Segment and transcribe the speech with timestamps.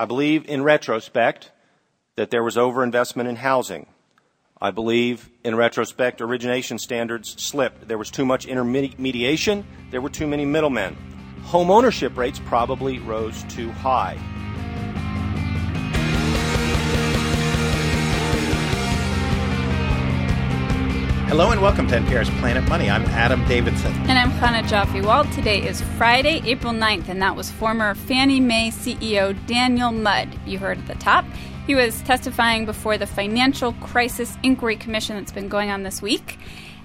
[0.00, 1.50] I believe in retrospect
[2.14, 3.88] that there was overinvestment in housing.
[4.60, 7.88] I believe in retrospect origination standards slipped.
[7.88, 10.96] There was too much intermediation, there were too many middlemen.
[11.46, 14.16] Home ownership rates probably rose too high.
[21.28, 22.88] Hello and welcome to NPR's Planet Money.
[22.88, 23.92] I'm Adam Davidson.
[24.08, 25.30] And I'm Chana Joffe-Walt.
[25.32, 30.34] Today is Friday, April 9th, and that was former Fannie Mae CEO Daniel Mudd.
[30.46, 31.26] You heard at the top.
[31.66, 36.38] He was testifying before the Financial Crisis Inquiry Commission that's been going on this week.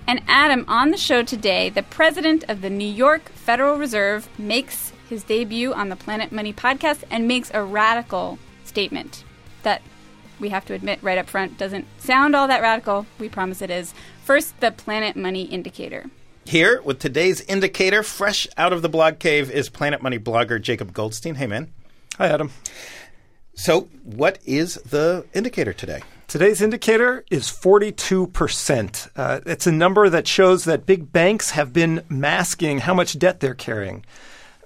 [0.07, 4.91] And Adam, on the show today, the president of the New York Federal Reserve makes
[5.07, 9.23] his debut on the Planet Money podcast and makes a radical statement
[9.61, 9.81] that
[10.43, 13.05] we have to admit right up front doesn't sound all that radical.
[13.17, 13.93] We promise it is.
[14.25, 16.09] First, the Planet Money indicator.
[16.43, 20.91] Here with today's indicator, fresh out of the blog cave, is Planet Money blogger Jacob
[20.91, 21.35] Goldstein.
[21.35, 21.71] Hey, man.
[22.17, 22.51] Hi, Adam.
[23.55, 26.01] So, what is the indicator today?
[26.27, 29.09] Today's indicator is 42%.
[29.15, 33.39] Uh, it's a number that shows that big banks have been masking how much debt
[33.39, 34.03] they're carrying.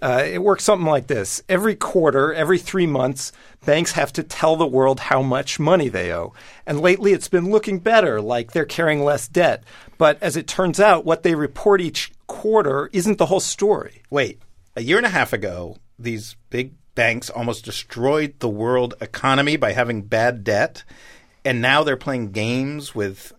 [0.01, 1.41] Uh, it works something like this.
[1.49, 3.31] Every quarter, every three months,
[3.65, 6.33] banks have to tell the world how much money they owe.
[6.65, 9.63] And lately it's been looking better, like they're carrying less debt.
[9.97, 14.03] But as it turns out, what they report each quarter isn't the whole story.
[14.09, 14.39] Wait,
[14.75, 19.71] a year and a half ago, these big banks almost destroyed the world economy by
[19.71, 20.83] having bad debt.
[21.43, 23.33] And now they're playing games with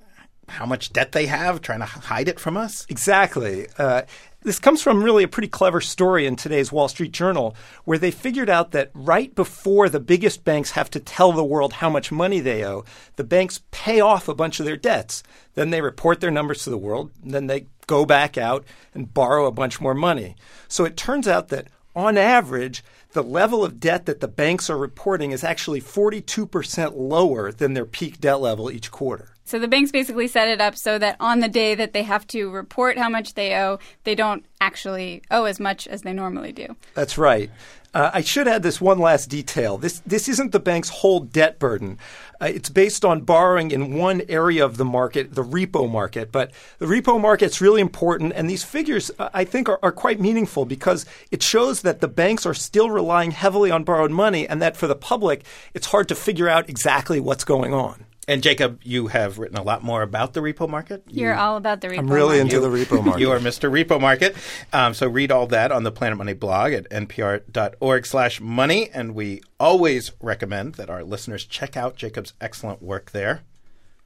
[0.48, 2.87] how much debt they have, trying to hide it from us?
[2.89, 3.67] Exactly.
[3.77, 4.03] Uh,
[4.42, 8.11] this comes from really a pretty clever story in today's Wall Street Journal, where they
[8.11, 12.12] figured out that right before the biggest banks have to tell the world how much
[12.12, 12.84] money they owe,
[13.16, 15.22] the banks pay off a bunch of their debts.
[15.55, 19.47] Then they report their numbers to the world, then they go back out and borrow
[19.47, 20.36] a bunch more money.
[20.69, 24.78] So it turns out that on average, the level of debt that the banks are
[24.78, 29.34] reporting is actually 42% lower than their peak debt level each quarter.
[29.48, 32.26] So the banks basically set it up so that on the day that they have
[32.28, 36.53] to report how much they owe, they don't actually owe as much as they normally
[36.53, 36.76] do.
[36.93, 37.50] That's right.
[37.98, 39.76] Uh, I should add this one last detail.
[39.76, 41.98] This this isn't the bank's whole debt burden.
[42.41, 46.31] Uh, it's based on borrowing in one area of the market, the repo market.
[46.31, 50.20] But the repo market's really important, and these figures uh, I think are, are quite
[50.20, 54.62] meaningful because it shows that the banks are still relying heavily on borrowed money, and
[54.62, 55.44] that for the public,
[55.75, 58.04] it's hard to figure out exactly what's going on.
[58.28, 61.03] And Jacob, you have written a lot more about the repo market.
[61.09, 62.00] You, are all about the repo.
[62.00, 62.55] I'm really market.
[62.55, 63.21] into the repo market.
[63.21, 63.72] you are Mr.
[63.72, 64.37] Repo Market.
[64.71, 70.12] Um, so read all that on the Planet Money blog at npr.org/money, and we always
[70.21, 73.44] recommend that our listeners check out Jacob's excellent work there.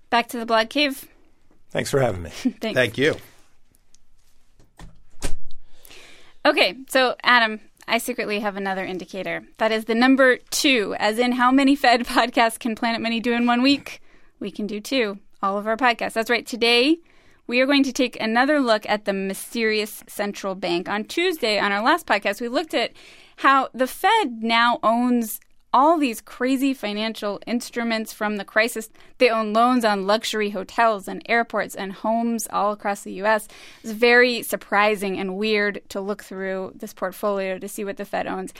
[0.08, 1.08] Back to the blog cave.
[1.70, 2.30] Thanks for having me.
[2.60, 2.60] Thanks.
[2.60, 3.16] Thank you.
[6.46, 9.42] Okay, so Adam, I secretly have another indicator.
[9.58, 13.32] That is the number two, as in how many Fed podcasts can Planet Money do
[13.32, 13.98] in one week?
[14.42, 15.18] We can do too.
[15.42, 16.12] All of our podcasts.
[16.12, 16.46] That's right.
[16.46, 16.98] Today,
[17.46, 20.88] we are going to take another look at the mysterious central bank.
[20.88, 22.92] On Tuesday, on our last podcast, we looked at
[23.36, 25.40] how the Fed now owns
[25.74, 28.90] all these crazy financial instruments from the crisis.
[29.18, 33.48] They own loans on luxury hotels and airports and homes all across the U.S.
[33.82, 38.26] It's very surprising and weird to look through this portfolio to see what the Fed
[38.26, 38.52] owns.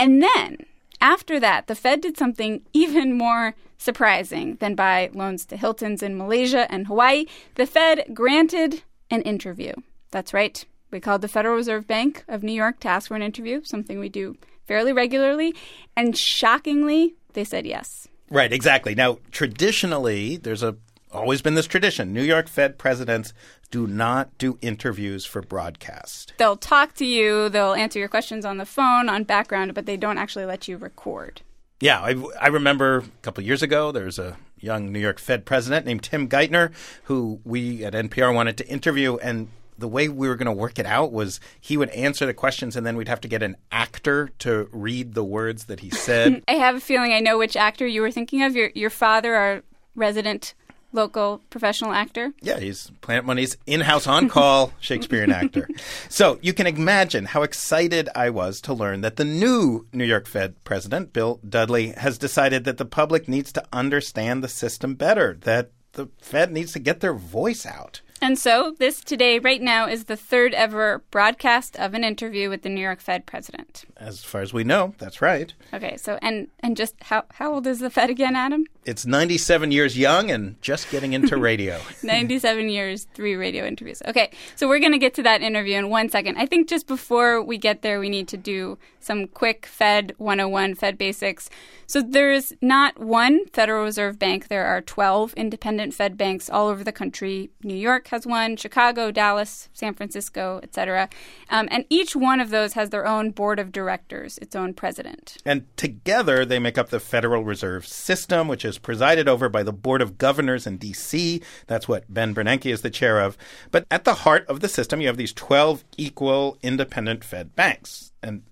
[0.00, 0.66] And then
[1.00, 6.16] after that, the Fed did something even more surprising than buy loans to Hiltons in
[6.16, 7.26] Malaysia and Hawaii.
[7.56, 9.72] The Fed granted an interview.
[10.10, 10.64] That's right.
[10.90, 13.98] We called the Federal Reserve Bank of New York to ask for an interview, something
[13.98, 14.36] we do
[14.66, 15.54] fairly regularly.
[15.96, 18.08] And shockingly, they said yes.
[18.30, 18.94] Right, exactly.
[18.94, 20.76] Now, traditionally, there's a
[21.12, 22.12] always been this tradition.
[22.12, 23.32] New York Fed presidents
[23.70, 26.32] do not do interviews for broadcast.
[26.38, 29.96] They'll talk to you, they'll answer your questions on the phone, on background, but they
[29.96, 31.42] don't actually let you record.
[31.80, 35.44] Yeah, I, I remember a couple years ago, there was a young New York Fed
[35.44, 36.72] president named Tim Geithner
[37.04, 39.16] who we at NPR wanted to interview.
[39.16, 42.32] And the way we were going to work it out was he would answer the
[42.32, 45.90] questions and then we'd have to get an actor to read the words that he
[45.90, 46.42] said.
[46.48, 48.56] I have a feeling I know which actor you were thinking of.
[48.56, 49.62] Your, your father, our
[49.94, 50.54] resident
[50.96, 52.32] local professional actor.
[52.40, 55.68] Yeah, he's Planet Money's in-house on-call Shakespearean actor.
[56.08, 60.26] So you can imagine how excited I was to learn that the new New York
[60.26, 65.38] Fed president, Bill Dudley, has decided that the public needs to understand the system better,
[65.42, 68.00] that the Fed needs to get their voice out.
[68.22, 72.62] And so, this today, right now, is the third ever broadcast of an interview with
[72.62, 73.84] the New York Fed president.
[73.98, 75.52] As far as we know, that's right.
[75.74, 78.64] Okay, so and and just how how old is the Fed again, Adam?
[78.84, 81.80] It's 97 years young and just getting into radio.
[82.04, 84.00] 97 years, three radio interviews.
[84.06, 86.36] Okay, so we're going to get to that interview in one second.
[86.38, 90.76] I think just before we get there, we need to do some quick Fed 101,
[90.76, 91.50] Fed basics.
[91.86, 94.48] So there's not one Federal Reserve Bank.
[94.48, 97.50] There are 12 independent Fed banks all over the country.
[97.62, 101.08] New York has one, Chicago, Dallas, San Francisco, etc.
[101.50, 105.38] Um, and each one of those has their own board of directors, its own president.
[105.44, 109.72] And together they make up the Federal Reserve System, which is presided over by the
[109.72, 111.42] Board of Governors in D.C.
[111.66, 113.36] That's what Ben Bernanke is the chair of.
[113.70, 118.12] But at the heart of the system, you have these 12 equal independent Fed banks.
[118.22, 118.42] And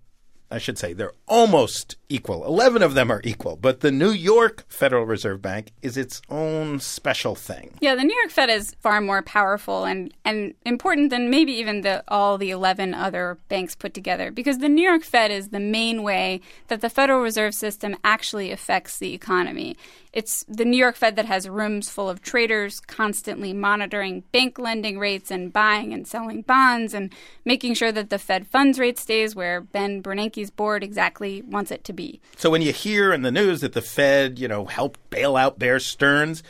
[0.50, 2.44] I should say they're almost equal.
[2.46, 6.78] 11 of them are equal, but the New York Federal Reserve Bank is its own
[6.78, 7.74] special thing.
[7.80, 11.80] Yeah, the New York Fed is far more powerful and, and important than maybe even
[11.80, 15.60] the, all the 11 other banks put together because the New York Fed is the
[15.60, 19.76] main way that the Federal Reserve System actually affects the economy.
[20.14, 24.96] It's the New York Fed that has rooms full of traders constantly monitoring bank lending
[24.96, 27.12] rates and buying and selling bonds and
[27.44, 31.82] making sure that the Fed funds rate stays where Ben Bernanke's board exactly wants it
[31.82, 32.03] to be.
[32.36, 35.58] So when you hear in the news that the Fed, you know, helped bail out
[35.58, 36.42] Bear Stearns,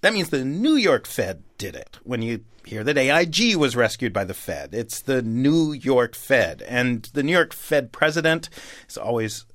[0.00, 1.98] that means the New York Fed did it.
[2.04, 6.62] When you hear that AIG was rescued by the Fed, it's the New York Fed.
[6.62, 8.48] And the New York Fed president
[8.88, 9.46] is always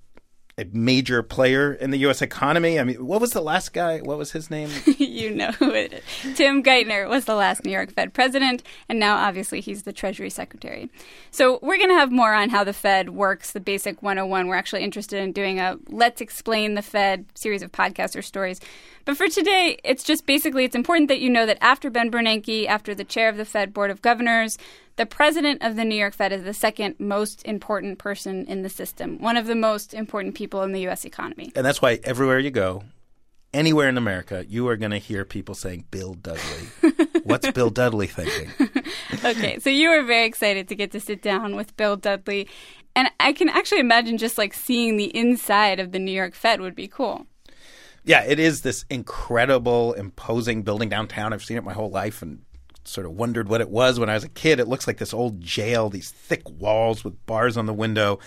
[0.62, 2.22] a major player in the U.S.
[2.22, 2.80] economy.
[2.80, 4.00] I mean, what was the last guy?
[4.00, 4.70] What was his name?
[4.98, 6.38] you know who it is.
[6.38, 10.30] Tim Geithner was the last New York Fed president, and now obviously he's the Treasury
[10.30, 10.90] Secretary.
[11.32, 14.48] So we're going to have more on how the Fed works, the basic 101.
[14.48, 18.60] We're actually interested in doing a Let's Explain the Fed series of podcasts or stories.
[19.06, 22.68] But for today, it's just basically it's important that you know that after Ben Bernanke,
[22.68, 24.58] after the chair of the Fed Board of Governors,
[24.96, 28.70] the president of the New York Fed is the second most important person in the
[28.70, 31.06] system, one of the most important people in the U.S.
[31.06, 31.52] economy.
[31.56, 32.84] And that's why everywhere you go,
[33.54, 36.68] anywhere in America, you are going to hear people saying Bill Dudley.
[37.24, 38.52] What's Bill Dudley thinking?
[39.26, 42.48] okay, so you were very excited to get to sit down with Bill Dudley.
[42.96, 46.62] And I can actually imagine just like seeing the inside of the New York Fed
[46.62, 47.26] would be cool.
[48.04, 51.34] Yeah, it is this incredible, imposing building downtown.
[51.34, 52.42] I've seen it my whole life and
[52.84, 54.60] sort of wondered what it was when I was a kid.
[54.60, 58.20] It looks like this old jail, these thick walls with bars on the window.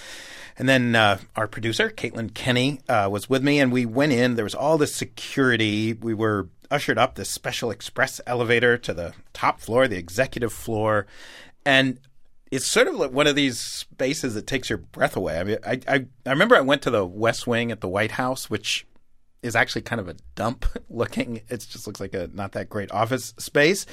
[0.57, 4.37] And then uh, our producer, Caitlin Kenney, uh, was with me, and we went in.
[4.37, 5.93] There was all this security.
[5.95, 11.07] We were ushered up this special express elevator to the top floor, the executive floor.
[11.67, 11.99] And
[12.53, 15.41] it's sort of like one of these spaces that takes your breath away.
[15.41, 18.13] I mean, I, I, I remember I went to the West Wing at the White
[18.13, 18.87] House, which
[19.45, 21.43] is actually kind of a dump looking.
[21.49, 23.87] It just looks like a not that great office space.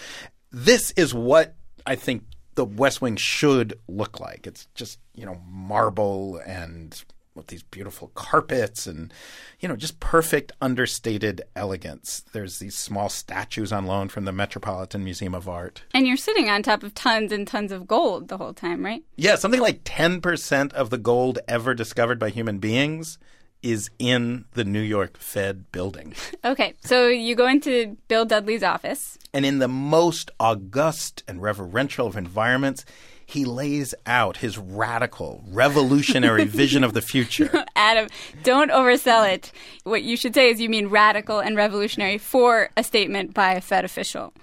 [0.52, 1.56] This is what
[1.86, 2.24] I think
[2.56, 4.48] the West Wing should look like.
[4.48, 7.02] It's just, you know, marble and
[7.34, 9.14] with these beautiful carpets and,
[9.62, 12.26] you know, just perfect understated elegance.
[12.34, 15.84] There's these small statues on loan from the Metropolitan Museum of Art.
[15.94, 19.04] And you're sitting on top of tons and tons of gold the whole time, right?
[19.16, 23.18] Yeah, something like 10% of the gold ever discovered by human beings
[23.64, 26.14] is in the New York Fed building.
[26.44, 29.18] Okay, so you go into Bill Dudley's office.
[29.34, 32.84] And in the most august and reverential of environments,
[33.32, 37.64] he lays out his radical, revolutionary vision of the future.
[37.76, 38.10] Adam,
[38.44, 39.52] don't oversell it.
[39.84, 43.62] What you should say is you mean radical and revolutionary for a statement by a
[43.62, 44.34] Fed official.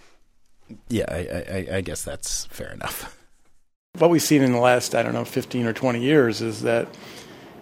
[0.89, 3.15] Yeah, I, I, I guess that's fair enough.
[3.99, 6.89] What we've seen in the last, I don't know, 15 or 20 years is that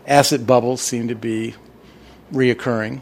[0.07, 1.55] asset bubbles seem to be
[2.33, 3.01] reoccurring.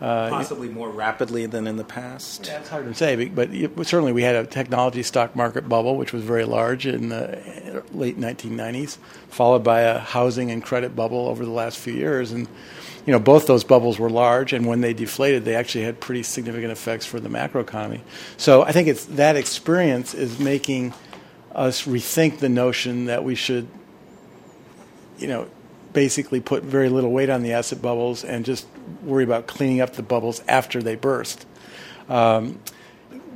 [0.00, 2.46] Uh, Possibly more rapidly than in the past.
[2.46, 3.50] Yeah, it's hard to say, but
[3.86, 8.18] certainly we had a technology stock market bubble, which was very large in the late
[8.18, 8.96] 1990s,
[9.28, 12.32] followed by a housing and credit bubble over the last few years.
[12.32, 12.48] And
[13.04, 16.22] you know, both those bubbles were large, and when they deflated, they actually had pretty
[16.22, 18.00] significant effects for the macroeconomy.
[18.38, 20.94] So I think it's that experience is making
[21.54, 23.68] us rethink the notion that we should,
[25.18, 25.46] you know,
[25.92, 28.66] basically put very little weight on the asset bubbles and just
[29.02, 31.46] worry about cleaning up the bubbles after they burst.
[32.08, 32.60] Um,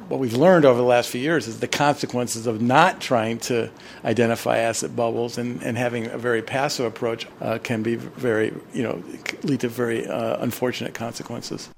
[0.09, 3.71] what we've learned over the last few years is the consequences of not trying to
[4.05, 8.83] identify asset bubbles and, and having a very passive approach uh, can be very, you
[8.83, 9.03] know,
[9.43, 11.71] lead to very uh, unfortunate consequences.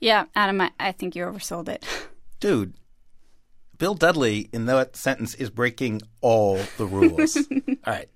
[0.00, 1.84] Yeah, Adam, I, I think you oversold it.
[2.38, 2.74] Dude,
[3.78, 7.36] Bill Dudley in that sentence is breaking all the rules.
[7.68, 8.08] all right.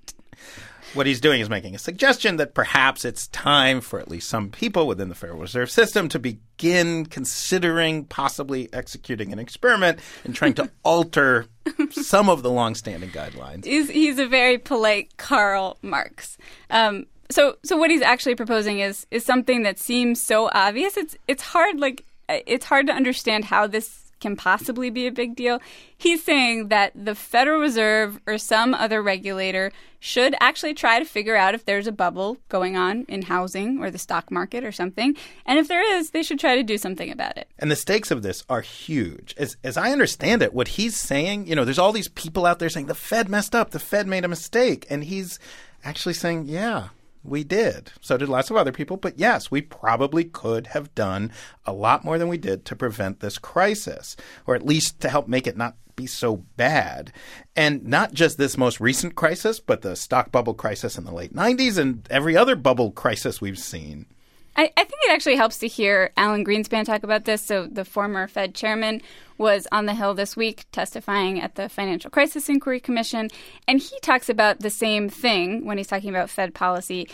[0.95, 4.51] What he's doing is making a suggestion that perhaps it's time for at least some
[4.51, 10.55] people within the Federal Reserve System to begin considering possibly executing an experiment and trying
[10.55, 11.47] to alter
[11.91, 13.65] some of the longstanding guidelines.
[13.65, 16.37] He's, he's a very polite Karl Marx.
[16.69, 20.99] Um, so, so what he's actually proposing is is something that seems so obvious.
[20.99, 25.37] It's it's hard like it's hard to understand how this can possibly be a big
[25.37, 25.61] deal.
[25.99, 31.37] He's saying that the Federal Reserve or some other regulator should actually try to figure
[31.37, 35.15] out if there's a bubble going on in housing or the stock market or something.
[35.45, 37.49] And if there is, they should try to do something about it.
[37.59, 39.35] And the stakes of this are huge.
[39.37, 42.59] As, as I understand it, what he's saying, you know, there's all these people out
[42.59, 44.87] there saying the Fed messed up, the Fed made a mistake.
[44.89, 45.39] And he's
[45.85, 46.89] actually saying, yeah,
[47.25, 47.93] we did.
[48.01, 48.97] So did lots of other people.
[48.97, 51.33] But yes, we probably could have done
[51.65, 55.29] a lot more than we did to prevent this crisis, or at least to help
[55.29, 57.13] make it not be so bad.
[57.55, 61.35] And not just this most recent crisis, but the stock bubble crisis in the late
[61.35, 64.07] 90s and every other bubble crisis we've seen.
[64.57, 67.43] I, I, think it actually helps to hear Alan Greenspan talk about this.
[67.43, 69.01] So, the former Fed chairman
[69.39, 73.31] was on the Hill this week testifying at the Financial Crisis Inquiry Commission,
[73.67, 77.09] and he talks about the same thing when he's talking about Fed policy.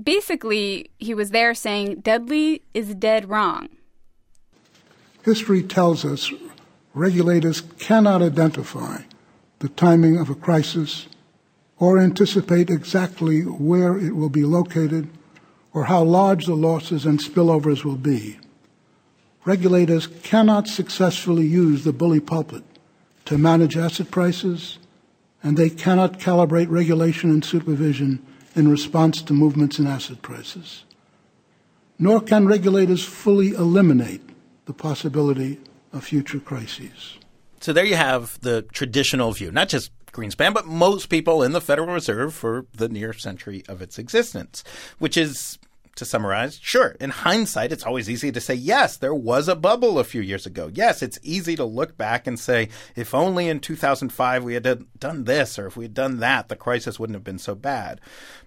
[0.00, 3.68] Basically, he was there saying Dudley is dead wrong.
[5.24, 6.32] History tells us
[6.94, 9.02] regulators cannot identify
[9.58, 11.08] the timing of a crisis
[11.78, 15.08] or anticipate exactly where it will be located
[15.76, 18.38] or how large the losses and spillovers will be.
[19.44, 22.64] Regulators cannot successfully use the bully pulpit
[23.26, 24.78] to manage asset prices,
[25.42, 30.84] and they cannot calibrate regulation and supervision in response to movements in asset prices.
[31.98, 34.22] Nor can regulators fully eliminate
[34.64, 35.60] the possibility
[35.92, 37.18] of future crises.
[37.60, 41.60] So there you have the traditional view, not just Greenspan, but most people in the
[41.60, 44.64] Federal Reserve for the near century of its existence,
[44.98, 45.58] which is
[45.96, 49.98] to summarize, sure, in hindsight, it's always easy to say, yes, there was a bubble
[49.98, 50.70] a few years ago.
[50.72, 55.24] Yes, it's easy to look back and say, if only in 2005 we had done
[55.24, 58.00] this or if we had done that, the crisis wouldn't have been so bad.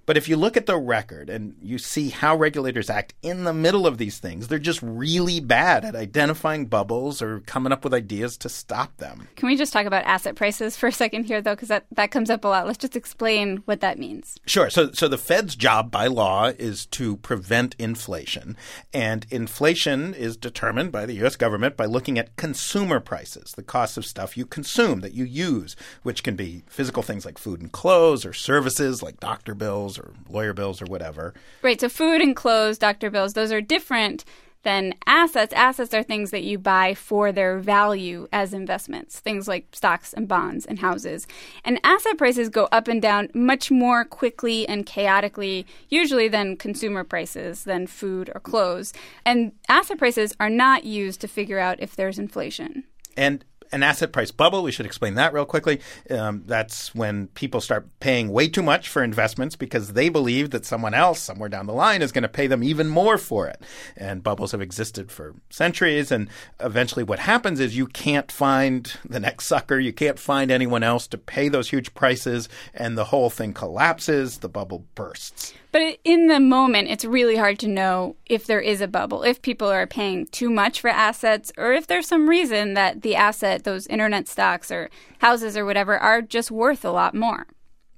[0.10, 3.54] But if you look at the record and you see how regulators act in the
[3.54, 7.94] middle of these things, they're just really bad at identifying bubbles or coming up with
[7.94, 9.28] ideas to stop them.
[9.36, 12.10] Can we just talk about asset prices for a second here, though, because that, that
[12.10, 12.66] comes up a lot.
[12.66, 14.39] Let's just explain what that means.
[14.48, 14.72] Sure.
[14.72, 18.58] So, so the Fed's job by law is to prevent inflation,
[18.92, 21.36] and inflation is determined by the U.S.
[21.36, 25.75] government by looking at consumer prices, the cost of stuff you consume, that you use,
[26.01, 30.13] which can be physical things like food and clothes or services like doctor bills or
[30.29, 31.34] lawyer bills or whatever.
[31.62, 31.79] Right.
[31.79, 34.25] So food and clothes, doctor bills, those are different
[34.63, 35.53] than assets.
[35.53, 40.27] Assets are things that you buy for their value as investments, things like stocks and
[40.27, 41.27] bonds and houses.
[41.63, 47.03] And asset prices go up and down much more quickly and chaotically, usually than consumer
[47.03, 48.94] prices, than food or clothes.
[49.25, 52.84] And asset prices are not used to figure out if there's inflation.
[53.15, 54.64] And an asset price bubble.
[54.64, 55.80] We should explain that real quickly.
[56.10, 60.66] Um, that's when people start paying way too much for investments because they believe that
[60.66, 63.62] someone else somewhere down the line is going to pay them even more for it.
[63.96, 66.12] And bubbles have existed for centuries.
[66.12, 69.80] And eventually, what happens is you can't find the next sucker.
[69.80, 74.40] You can't find anyone else to pay those huge prices, and the whole thing collapses.
[74.40, 75.54] The bubble bursts.
[75.72, 79.42] But in the moment, it's really hard to know if there is a bubble, if
[79.42, 83.64] people are paying too much for assets, or if there's some reason that the asset,
[83.66, 87.46] those internet stocks or houses or whatever, are just worth a lot more.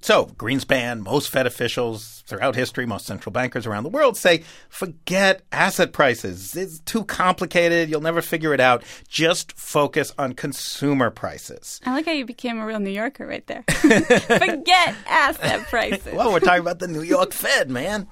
[0.01, 5.43] So, Greenspan, most Fed officials throughout history, most central bankers around the world say, forget
[5.51, 6.55] asset prices.
[6.55, 7.87] It's too complicated.
[7.87, 8.83] You'll never figure it out.
[9.07, 11.79] Just focus on consumer prices.
[11.85, 13.63] I like how you became a real New Yorker right there.
[13.69, 16.13] forget asset prices.
[16.15, 18.07] well, we're talking about the New York Fed, man.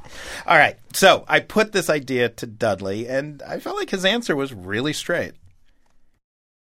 [0.45, 0.77] All right.
[0.93, 4.93] So, I put this idea to Dudley, and I felt like his answer was really
[4.93, 5.33] straight.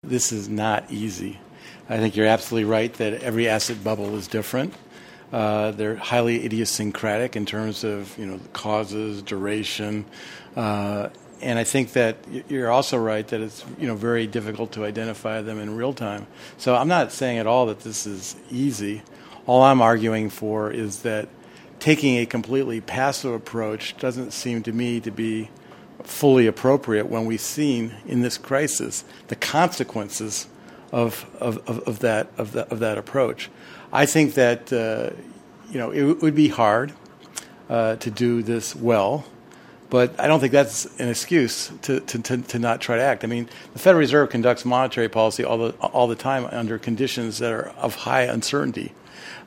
[0.01, 1.39] This is not easy.
[1.89, 4.73] I think you're absolutely right that every asset bubble is different.
[5.33, 10.05] Uh, they're highly idiosyncratic in terms of you know causes, duration,
[10.55, 11.09] uh,
[11.41, 15.41] and I think that you're also right that it's you know very difficult to identify
[15.41, 16.27] them in real time.
[16.57, 19.01] So I'm not saying at all that this is easy.
[19.47, 21.27] All I'm arguing for is that
[21.79, 25.49] taking a completely passive approach doesn't seem to me to be
[26.03, 30.47] fully appropriate when we've seen in this crisis the consequences
[30.91, 33.49] of, of, of, of that, of, that, of that approach.
[33.93, 35.11] I think that uh,
[35.71, 36.91] you know it would be hard
[37.69, 39.25] uh, to do this well,
[39.89, 43.23] But I don't think that's an excuse to, to, to, to, not try to act.
[43.23, 47.37] I mean, the Federal Reserve conducts monetary policy all the, all the time under conditions
[47.37, 48.91] that are of high uncertainty.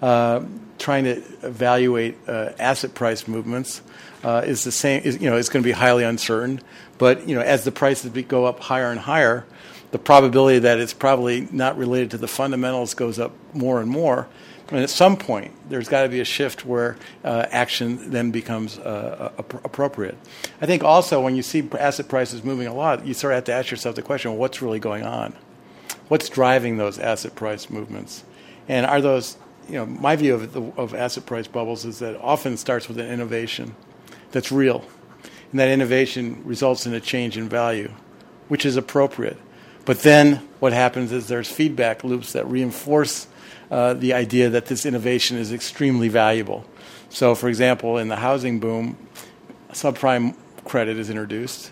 [0.01, 0.43] Uh,
[0.79, 3.83] trying to evaluate uh, asset price movements
[4.23, 5.03] uh, is the same.
[5.03, 6.61] Is, you know, it's going to be highly uncertain.
[6.99, 9.45] But you know, as the prices go up higher and higher,
[9.97, 14.29] the probability that it's probably not related to the fundamentals goes up more and more.
[14.69, 18.79] And at some point, there's got to be a shift where uh, action then becomes
[18.79, 20.19] uh, appropriate.
[20.61, 23.45] I think also when you see asset prices moving a lot, you sort of have
[23.45, 25.35] to ask yourself the question well, what's really going on?
[26.09, 28.23] What's driving those asset price movements?
[28.69, 32.21] And are those, you know, my view of, the, of asset price bubbles is that
[32.21, 33.75] often starts with an innovation
[34.33, 34.85] that's real.
[35.53, 37.91] And that innovation results in a change in value,
[38.49, 39.39] which is appropriate.
[39.87, 43.29] But then what happens is there's feedback loops that reinforce
[43.71, 46.67] uh, the idea that this innovation is extremely valuable.
[47.09, 48.99] So, for example, in the housing boom,
[49.71, 51.71] subprime credit is introduced.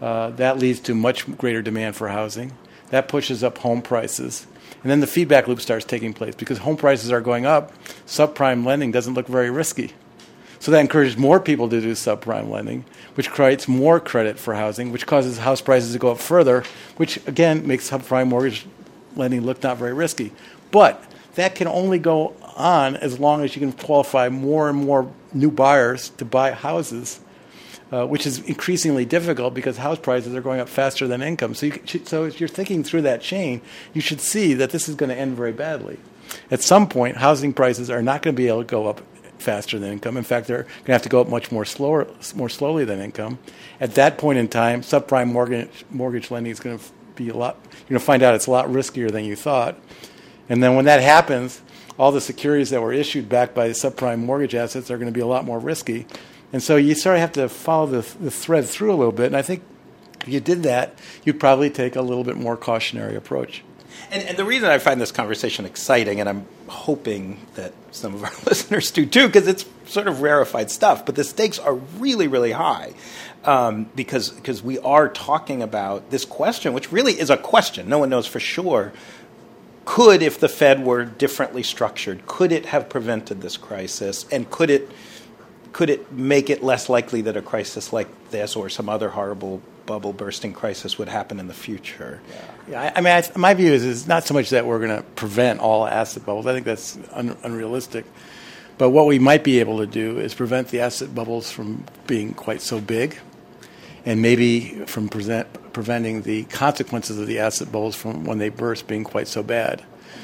[0.00, 2.52] Uh, that leads to much greater demand for housing.
[2.90, 4.46] That pushes up home prices.
[4.82, 7.72] And then the feedback loop starts taking place because home prices are going up.
[8.06, 9.94] Subprime lending doesn't look very risky.
[10.66, 14.90] So that encourages more people to do subprime lending, which creates more credit for housing,
[14.90, 16.64] which causes house prices to go up further,
[16.96, 18.66] which again makes subprime mortgage
[19.14, 20.32] lending look not very risky.
[20.72, 21.00] But
[21.36, 25.52] that can only go on as long as you can qualify more and more new
[25.52, 27.20] buyers to buy houses,
[27.92, 31.54] uh, which is increasingly difficult because house prices are going up faster than income.
[31.54, 33.60] So, you, so if you're thinking through that chain,
[33.94, 36.00] you should see that this is going to end very badly.
[36.50, 39.00] At some point, housing prices are not going to be able to go up
[39.46, 40.16] faster than income.
[40.16, 43.00] In fact, they're going to have to go up much more slower, more slowly than
[43.00, 43.38] income.
[43.80, 46.84] At that point in time, subprime mortgage mortgage lending is going to
[47.14, 47.56] be a lot.
[47.62, 49.78] You're going to find out it's a lot riskier than you thought.
[50.48, 51.62] And then when that happens,
[51.98, 55.20] all the securities that were issued backed by subprime mortgage assets are going to be
[55.20, 56.06] a lot more risky.
[56.52, 59.26] And so you sort of have to follow the, the thread through a little bit.
[59.26, 59.62] And I think
[60.22, 63.62] if you did that, you'd probably take a little bit more cautionary approach.
[64.10, 68.24] And, and, the reason I find this conversation exciting, and I'm hoping that some of
[68.24, 72.28] our listeners do too, because it's sort of rarefied stuff, but the stakes are really,
[72.28, 72.94] really high.
[73.44, 77.88] Um, because because we are talking about this question, which really is a question.
[77.88, 78.92] No one knows for sure
[79.86, 84.26] could, if the Fed were differently structured, could it have prevented this crisis?
[84.30, 84.90] And could it,
[85.72, 89.62] could it make it less likely that a crisis like this or some other horrible
[89.86, 92.20] bubble bursting crisis would happen in the future?
[92.28, 94.96] Yeah, yeah I, I mean, I, my view is, not so much that we're going
[94.96, 96.46] to prevent all asset bubbles.
[96.46, 98.04] I think that's un, unrealistic.
[98.78, 102.34] But what we might be able to do is prevent the asset bubbles from being
[102.34, 103.18] quite so big
[104.04, 108.86] and maybe from present, preventing the consequences of the asset bubbles from when they burst
[108.86, 109.82] being quite so bad.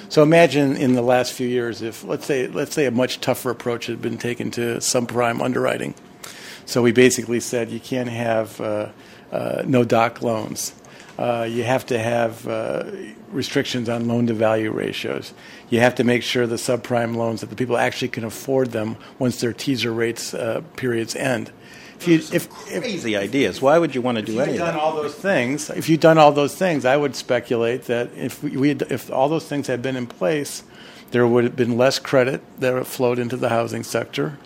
[0.09, 3.51] So imagine in the last few years if let's say let's say a much tougher
[3.51, 5.95] approach had been taken to subprime underwriting.
[6.67, 8.89] So we basically said you can't have uh,
[9.67, 10.75] no doc loans.
[11.19, 12.85] Uh, you have to have uh,
[13.31, 15.35] restrictions on loan to value ratios.
[15.69, 18.97] You have to make sure the subprime loans that the people actually can afford them
[19.19, 21.53] once their teaser rates uh, periods end
[22.07, 24.73] if you if crazy if, ideas, why would you want to do any of that?
[24.73, 25.71] Done all those things.
[25.71, 29.11] If you'd done all those things, I would speculate that if we, we had, if
[29.11, 30.63] all those things had been in place,
[31.11, 34.39] there would have been less credit that flowed into the housing sector.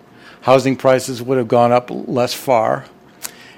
[0.42, 2.86] Housing prices would have gone up less far.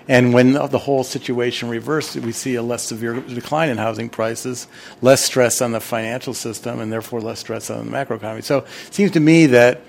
[0.09, 4.67] And when the whole situation reversed, we see a less severe decline in housing prices,
[5.03, 8.43] less stress on the financial system, and therefore less stress on the macroeconomy.
[8.43, 9.83] So it seems to me that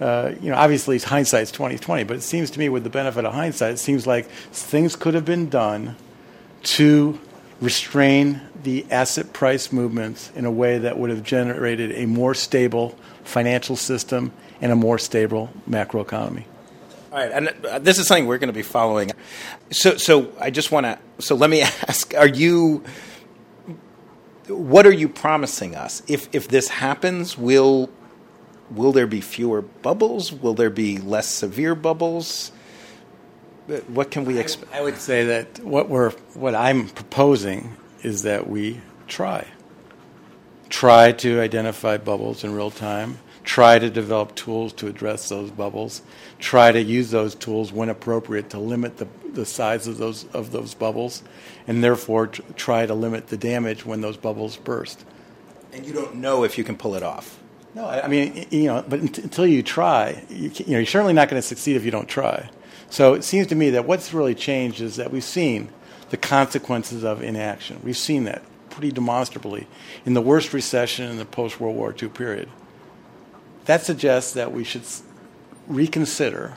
[0.00, 3.24] uh, you know, obviously hindsight's twenty twenty, but it seems to me, with the benefit
[3.24, 5.96] of hindsight, it seems like things could have been done
[6.62, 7.18] to
[7.60, 12.94] restrain the asset price movements in a way that would have generated a more stable
[13.24, 16.44] financial system and a more stable macroeconomy.
[17.12, 19.12] All right, and uh, this is something we're going to be following.
[19.70, 20.98] So, so I just want to.
[21.20, 22.84] So, let me ask: Are you?
[24.48, 26.02] What are you promising us?
[26.08, 27.90] If if this happens, will
[28.70, 30.32] will there be fewer bubbles?
[30.32, 32.50] Will there be less severe bubbles?
[33.88, 34.72] What can we expect?
[34.74, 39.46] I would say that what we're what I'm proposing is that we try.
[40.68, 43.18] Try to identify bubbles in real time.
[43.46, 46.02] Try to develop tools to address those bubbles.
[46.40, 50.50] Try to use those tools when appropriate to limit the, the size of those of
[50.50, 51.22] those bubbles,
[51.66, 55.04] and therefore try to limit the damage when those bubbles burst.
[55.72, 57.38] And you don't know if you can pull it off.
[57.72, 61.28] No, I mean, you know, but until you try, you, you know, you're certainly not
[61.28, 62.50] going to succeed if you don't try.
[62.90, 65.68] So it seems to me that what's really changed is that we've seen
[66.10, 67.80] the consequences of inaction.
[67.84, 69.68] We've seen that pretty demonstrably
[70.04, 72.48] in the worst recession in the post World War II period.
[73.66, 74.82] That suggests that we should
[75.66, 76.56] reconsider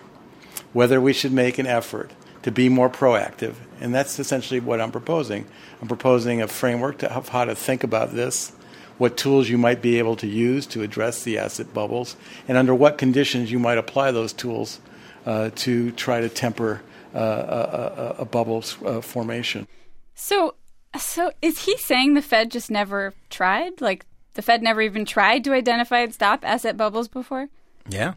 [0.74, 2.12] whether we should make an effort
[2.44, 3.56] to be more proactive.
[3.82, 5.46] And that's essentially what I'm proposing.
[5.82, 8.52] I'm proposing a framework to, of how to think about this,
[8.98, 12.16] what tools you might be able to use to address the asset bubbles,
[12.48, 14.80] and under what conditions you might apply those tools
[15.26, 16.82] uh, to try to temper
[17.14, 19.68] uh, a, a, a, bubble's uh, formation.
[20.14, 20.56] So,
[20.98, 23.82] so is he saying the Fed just never tried?
[23.82, 24.06] Like
[24.40, 27.50] the Fed never even tried to identify and stop asset bubbles before?
[27.90, 28.14] Yeah.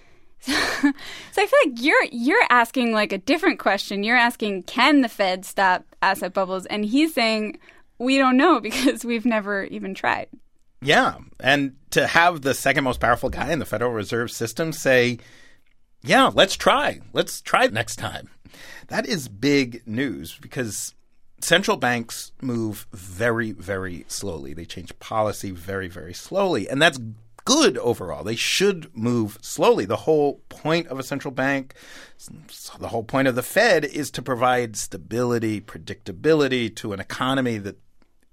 [0.40, 0.92] so I
[1.32, 4.04] feel like you're you're asking like a different question.
[4.04, 6.66] You're asking, can the Fed stop asset bubbles?
[6.66, 7.58] And he's saying,
[7.98, 10.28] we don't know because we've never even tried.
[10.80, 15.18] Yeah, and to have the second most powerful guy in the Federal Reserve System say,
[16.02, 17.00] "Yeah, let's try.
[17.12, 18.28] Let's try next time."
[18.86, 20.94] That is big news because
[21.40, 24.54] central banks move very, very slowly.
[24.54, 26.68] They change policy very, very slowly.
[26.68, 26.98] And that's
[27.44, 28.24] good overall.
[28.24, 29.84] They should move slowly.
[29.84, 31.74] The whole point of a central bank,
[32.78, 37.76] the whole point of the Fed is to provide stability, predictability to an economy that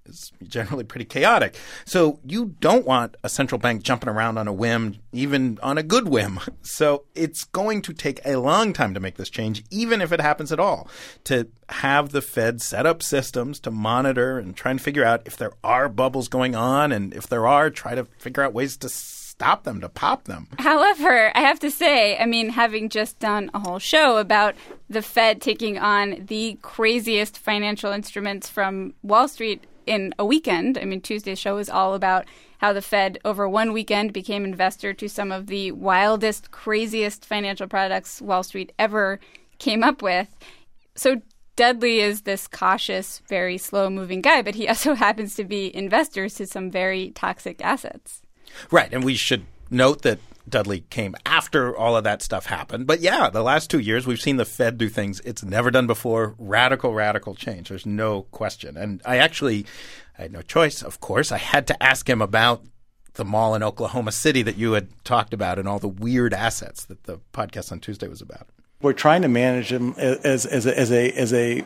[0.06, 1.56] is generally pretty chaotic.
[1.86, 5.84] So you don't want a central bank jumping around on a whim, even on a
[5.84, 6.40] good whim.
[6.66, 10.20] So it's going to take a long time to make this change, even if it
[10.22, 10.88] happens at all,
[11.26, 15.38] to have the Fed set up systems to monitor and try and figure out if
[15.38, 18.90] there are bubbles going on, and if there are, try to figure out ways to
[18.90, 20.48] stop them, to pop them.
[20.60, 24.56] However, I have to say, I mean, having just done a whole show about
[24.90, 30.78] the Fed taking on the craziest financial instruments from Wall Street in a weekend.
[30.78, 32.26] I mean, Tuesday's show is all about
[32.60, 37.68] how the Fed over one weekend became investor to some of the wildest, craziest financial
[37.68, 39.20] products Wall Street ever
[39.60, 40.36] came up with.
[40.96, 41.22] So
[41.56, 46.36] Dudley is this cautious, very slow moving guy, but he also happens to be investors
[46.36, 48.22] to some very toxic assets.
[48.72, 48.92] Right.
[48.94, 52.88] And we should note that Dudley came after all of that stuff happened.
[52.88, 55.88] But yeah, the last two years we've seen the Fed do things it's never done
[55.88, 56.36] before.
[56.38, 57.70] Radical, radical change.
[57.70, 58.78] There's no question.
[58.78, 59.66] And I actually
[60.18, 61.32] I had no choice, of course.
[61.32, 62.64] I had to ask him about
[63.14, 66.86] the mall in Oklahoma City that you had talked about and all the weird assets
[66.86, 68.48] that the podcast on Tuesday was about.
[68.82, 71.64] We're trying to manage them as, as, a, as a, as a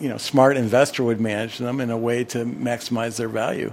[0.00, 3.72] you know, smart investor would manage them in a way to maximize their value.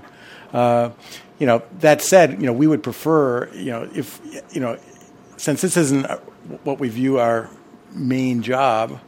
[0.54, 0.92] Uh,
[1.40, 4.22] you know, that said, you know, we would prefer, you know, if,
[4.52, 4.78] you know,
[5.38, 6.06] since this isn't
[6.64, 7.50] what we view our
[7.94, 9.00] main job,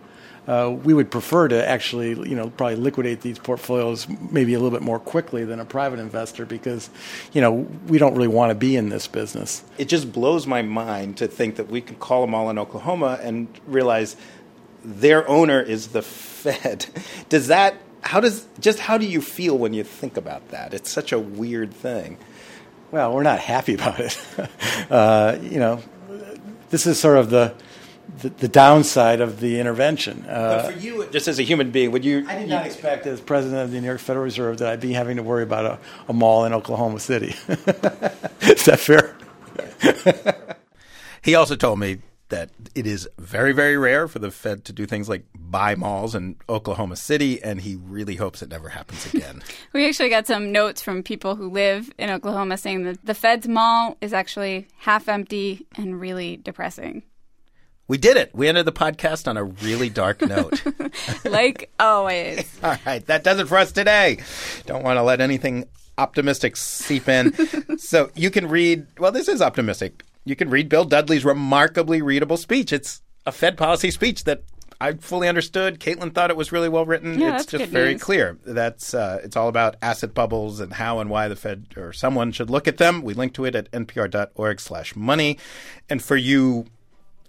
[0.48, 4.72] uh, we would prefer to actually, you know, probably liquidate these portfolios maybe a little
[4.72, 6.90] bit more quickly than a private investor because,
[7.32, 7.52] you know,
[7.88, 9.64] we don't really want to be in this business.
[9.78, 13.20] It just blows my mind to think that we could call them all in Oklahoma
[13.22, 14.16] and realize
[14.84, 16.88] their owner is the Fed.
[17.30, 17.76] Does that
[18.12, 20.74] how does just how do you feel when you think about that?
[20.74, 22.18] It's such a weird thing.
[22.92, 24.18] Well, we're not happy about it.
[24.92, 25.82] uh, you know,
[26.72, 27.54] this is sort of the,
[28.20, 30.26] the, the downside of the intervention.
[30.28, 32.26] Uh, but for you, just as a human being, would you?
[32.28, 34.82] I did not you, expect, as president of the New York Federal Reserve, that I'd
[34.82, 37.28] be having to worry about a, a mall in Oklahoma City.
[38.42, 39.16] is that fair?
[41.22, 42.00] he also told me
[42.32, 46.16] that it is very, very rare for the Fed to do things like buy malls
[46.16, 49.44] in Oklahoma City, and he really hopes it never happens again.
[49.74, 53.48] we actually got some notes from people who live in Oklahoma saying that the Fed's
[53.48, 57.04] mall is actually half empty and really depressing.
[57.88, 58.34] We did it.
[58.34, 60.64] We ended the podcast on a really dark note.
[61.26, 62.58] like always.
[62.64, 63.06] All right.
[63.06, 64.20] That does it for us today.
[64.66, 65.66] Don't want to let anything
[65.98, 67.78] optimistic seep in.
[67.78, 72.38] so you can read, well, this is optimistic you can read Bill Dudley's remarkably readable
[72.38, 72.72] speech.
[72.72, 74.44] It's a Fed policy speech that
[74.80, 75.80] I fully understood.
[75.80, 77.20] Caitlin thought it was really well written.
[77.20, 78.02] Yeah, it's just very news.
[78.02, 78.38] clear.
[78.44, 82.32] That's uh, it's all about asset bubbles and how and why the Fed or someone
[82.32, 83.04] should look at them.
[83.04, 85.38] We link to it at npr.org/money.
[85.90, 86.66] And for you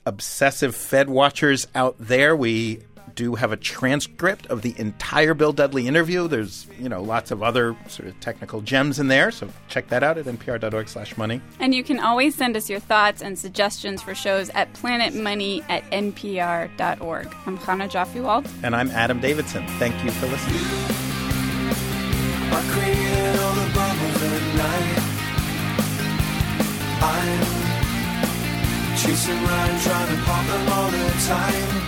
[0.06, 2.80] obsessive Fed watchers out there, we
[3.14, 6.28] do have a transcript of the entire Bill Dudley interview.
[6.28, 10.02] There's, you know, lots of other sort of technical gems in there, so check that
[10.02, 11.40] out at npr.org slash money.
[11.60, 15.84] And you can always send us your thoughts and suggestions for shows at planetmoney at
[15.90, 17.34] npr.org.
[17.46, 18.46] I'm Chana Joffe-Walt.
[18.62, 19.66] And I'm Adam Davidson.
[19.78, 21.02] Thank you for listening.
[29.02, 31.81] chasing around trying to pop them all the time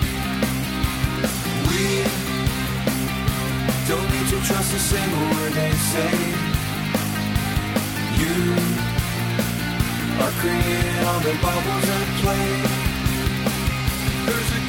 [3.89, 6.13] don't need to trust a single word they say.
[8.21, 8.37] You
[10.23, 12.47] are creating all the bubbles at play.
[14.27, 14.64] There's a